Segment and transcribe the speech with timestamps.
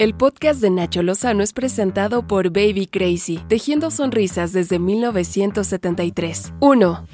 [0.00, 6.52] El podcast de Nacho Lozano es presentado por Baby Crazy, tejiendo sonrisas desde 1973.
[6.60, 7.04] 1.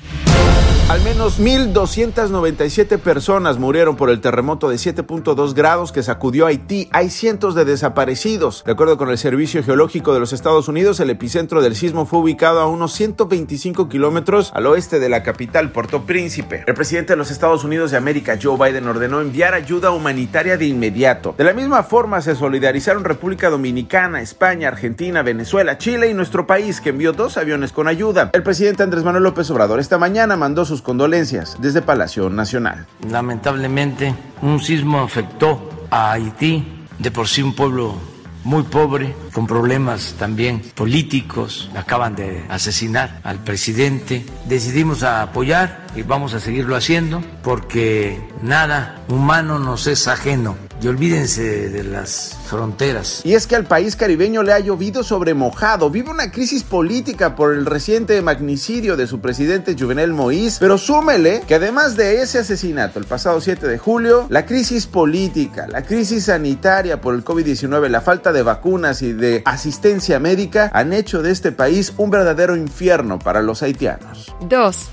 [0.90, 6.90] Al menos 1.297 personas murieron por el terremoto de 7.2 grados que sacudió Haití.
[6.92, 8.62] Hay cientos de desaparecidos.
[8.66, 12.18] De acuerdo con el Servicio Geológico de los Estados Unidos, el epicentro del sismo fue
[12.18, 16.64] ubicado a unos 125 kilómetros al oeste de la capital, Puerto Príncipe.
[16.66, 20.66] El presidente de los Estados Unidos de América, Joe Biden, ordenó enviar ayuda humanitaria de
[20.66, 21.34] inmediato.
[21.38, 22.34] De la misma forma, se
[22.74, 27.86] solidarizaron República Dominicana, España, Argentina, Venezuela, Chile y nuestro país, que envió dos aviones con
[27.86, 28.30] ayuda.
[28.32, 32.86] El presidente Andrés Manuel López Obrador esta mañana mandó sus condolencias desde Palacio Nacional.
[33.08, 36.66] Lamentablemente, un sismo afectó a Haití,
[36.98, 37.94] de por sí un pueblo
[38.42, 41.70] muy pobre, con problemas también políticos.
[41.76, 44.26] Acaban de asesinar al presidente.
[44.46, 51.70] Decidimos apoyar y vamos a seguirlo haciendo porque nada humano nos es ajeno y olvídense
[51.70, 53.22] de las fronteras.
[53.24, 55.88] Y es que al país caribeño le ha llovido sobre mojado.
[55.88, 60.58] Vive una crisis política por el reciente magnicidio de su presidente Juvenel Moïse.
[60.60, 65.66] Pero súmele que además de ese asesinato el pasado 7 de julio, la crisis política,
[65.68, 70.92] la crisis sanitaria por el COVID-19, la falta de vacunas y de asistencia médica han
[70.92, 74.34] hecho de este país un verdadero infierno para los haitianos.
[74.50, 74.90] 2.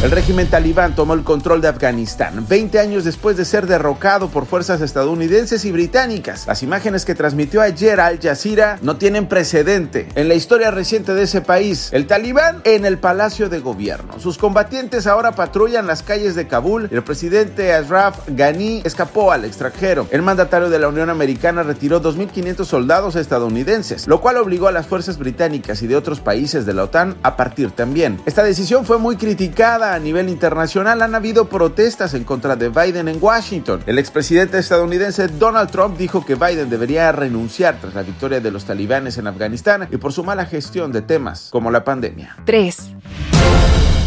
[0.00, 4.46] El régimen talibán tomó el control de Afganistán 20 años después de ser derrocado por
[4.46, 6.46] fuerzas estadounidenses y británicas.
[6.46, 11.24] Las imágenes que transmitió ayer Al Jazeera no tienen precedente en la historia reciente de
[11.24, 11.88] ese país.
[11.90, 14.20] El talibán en el palacio de gobierno.
[14.20, 20.06] Sus combatientes ahora patrullan las calles de Kabul el presidente Ashraf Ghani escapó al extranjero.
[20.12, 24.86] El mandatario de la Unión Americana retiró 2.500 soldados estadounidenses, lo cual obligó a las
[24.86, 28.20] fuerzas británicas y de otros países de la OTAN a partir también.
[28.26, 33.08] Esta decisión fue muy criticada a nivel internacional han habido protestas en contra de Biden
[33.08, 33.82] en Washington.
[33.86, 38.64] El expresidente estadounidense Donald Trump dijo que Biden debería renunciar tras la victoria de los
[38.64, 42.36] talibanes en Afganistán y por su mala gestión de temas como la pandemia.
[42.44, 42.94] 3.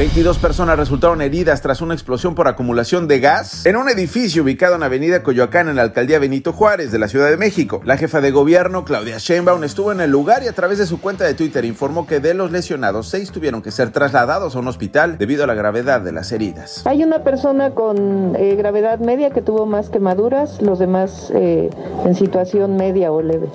[0.01, 4.73] 22 personas resultaron heridas tras una explosión por acumulación de gas en un edificio ubicado
[4.73, 7.81] en Avenida Coyoacán en la alcaldía Benito Juárez de la Ciudad de México.
[7.85, 10.99] La jefa de gobierno, Claudia Sheinbaum, estuvo en el lugar y a través de su
[10.99, 14.67] cuenta de Twitter informó que de los lesionados, seis tuvieron que ser trasladados a un
[14.69, 16.81] hospital debido a la gravedad de las heridas.
[16.85, 21.69] Hay una persona con eh, gravedad media que tuvo más quemaduras, los demás eh,
[22.05, 23.49] en situación media o leve.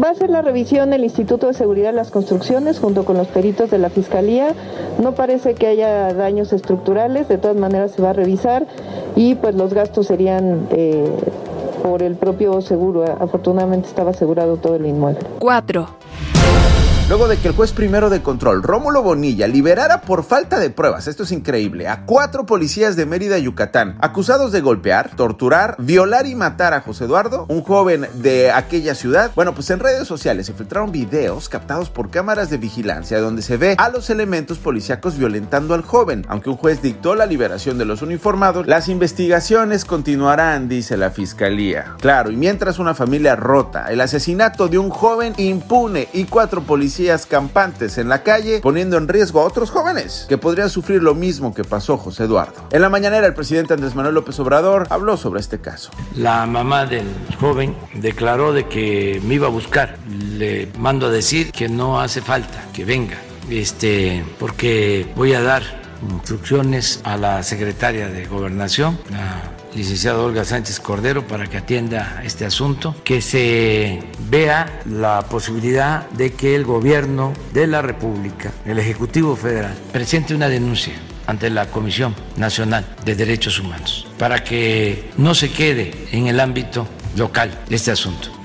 [0.00, 3.26] Va a ser la revisión el Instituto de Seguridad de las Construcciones junto con los
[3.26, 4.54] peritos de la Fiscalía.
[5.00, 8.66] No parece que haya daños estructurales, de todas maneras se va a revisar
[9.16, 11.10] y pues los gastos serían eh,
[11.82, 13.04] por el propio seguro.
[13.20, 15.20] Afortunadamente estaba asegurado todo el inmueble.
[15.38, 16.01] 4.
[17.08, 21.08] Luego de que el juez primero de control, Rómulo Bonilla, liberara por falta de pruebas,
[21.08, 26.34] esto es increíble, a cuatro policías de Mérida, Yucatán, acusados de golpear, torturar, violar y
[26.34, 29.30] matar a José Eduardo, un joven de aquella ciudad.
[29.34, 33.58] Bueno, pues en redes sociales se filtraron videos captados por cámaras de vigilancia donde se
[33.58, 36.24] ve a los elementos policíacos violentando al joven.
[36.28, 41.96] Aunque un juez dictó la liberación de los uniformados, las investigaciones continuarán, dice la fiscalía.
[42.00, 47.01] Claro, y mientras una familia rota, el asesinato de un joven impune y cuatro policías
[47.26, 51.54] campantes en la calle, poniendo en riesgo a otros jóvenes que podrían sufrir lo mismo
[51.54, 52.68] que pasó José Eduardo.
[52.70, 55.90] En la mañanera, el presidente Andrés Manuel López Obrador habló sobre este caso.
[56.16, 57.06] La mamá del
[57.40, 59.96] joven declaró de que me iba a buscar.
[60.08, 63.16] Le mando a decir que no hace falta que venga,
[63.50, 65.62] este, porque voy a dar
[66.10, 68.98] instrucciones a la secretaria de Gobernación,
[69.74, 76.32] licenciada Olga Sánchez Cordero para que atienda este asunto, que se vea la posibilidad de
[76.32, 80.94] que el gobierno de la República, el Ejecutivo Federal, presente una denuncia
[81.26, 86.86] ante la Comisión Nacional de Derechos Humanos, para que no se quede en el ámbito
[87.16, 88.41] local este asunto.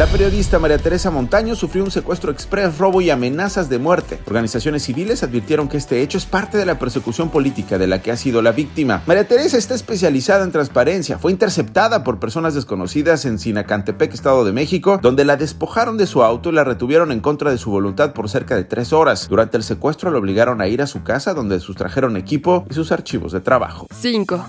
[0.00, 4.18] La periodista María Teresa Montaño sufrió un secuestro express, robo y amenazas de muerte.
[4.26, 8.10] Organizaciones civiles advirtieron que este hecho es parte de la persecución política de la que
[8.10, 9.02] ha sido la víctima.
[9.04, 11.18] María Teresa está especializada en transparencia.
[11.18, 16.22] Fue interceptada por personas desconocidas en Sinacantepec, Estado de México, donde la despojaron de su
[16.22, 19.28] auto y la retuvieron en contra de su voluntad por cerca de tres horas.
[19.28, 22.90] Durante el secuestro la obligaron a ir a su casa donde sustrajeron equipo y sus
[22.90, 23.86] archivos de trabajo.
[23.92, 24.46] 5.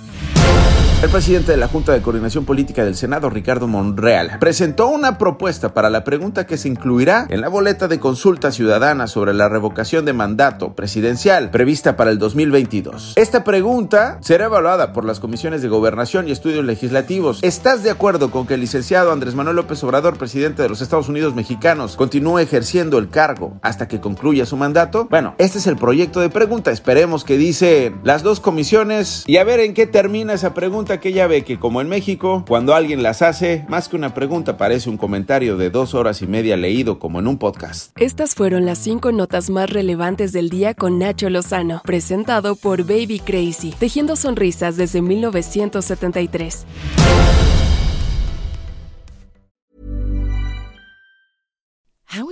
[1.02, 5.74] El presidente de la Junta de Coordinación Política del Senado, Ricardo Monreal, presentó una propuesta
[5.74, 10.06] para la pregunta que se incluirá en la boleta de consulta ciudadana sobre la revocación
[10.06, 13.14] de mandato presidencial prevista para el 2022.
[13.16, 17.40] Esta pregunta será evaluada por las comisiones de gobernación y estudios legislativos.
[17.42, 21.10] ¿Estás de acuerdo con que el licenciado Andrés Manuel López Obrador, presidente de los Estados
[21.10, 25.08] Unidos mexicanos, continúe ejerciendo el cargo hasta que concluya su mandato?
[25.10, 26.70] Bueno, este es el proyecto de pregunta.
[26.70, 31.10] Esperemos que dice las dos comisiones y a ver en qué termina esa pregunta que
[31.10, 34.90] ella ve que como en México, cuando alguien las hace, más que una pregunta parece
[34.90, 37.92] un comentario de dos horas y media leído como en un podcast.
[38.00, 43.20] Estas fueron las cinco notas más relevantes del día con Nacho Lozano, presentado por Baby
[43.20, 46.66] Crazy, tejiendo sonrisas desde 1973.